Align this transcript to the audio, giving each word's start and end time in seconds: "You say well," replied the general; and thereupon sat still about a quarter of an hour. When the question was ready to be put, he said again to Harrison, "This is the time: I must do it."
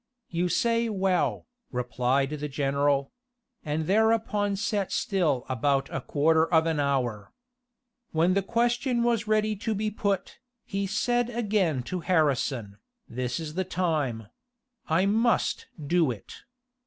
"You 0.29 0.49
say 0.49 0.89
well," 0.89 1.45
replied 1.71 2.31
the 2.31 2.47
general; 2.49 3.11
and 3.63 3.85
thereupon 3.85 4.55
sat 4.55 4.91
still 4.91 5.45
about 5.47 5.93
a 5.93 6.01
quarter 6.01 6.51
of 6.51 6.65
an 6.65 6.79
hour. 6.79 7.31
When 8.11 8.33
the 8.33 8.41
question 8.41 9.03
was 9.03 9.27
ready 9.27 9.55
to 9.57 9.75
be 9.75 9.91
put, 9.91 10.39
he 10.65 10.87
said 10.87 11.29
again 11.29 11.83
to 11.83 11.99
Harrison, 11.99 12.79
"This 13.07 13.39
is 13.39 13.53
the 13.53 13.63
time: 13.63 14.25
I 14.89 15.05
must 15.05 15.67
do 15.79 16.09
it." 16.09 16.33